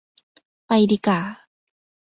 [0.65, 1.19] ไปดีก่า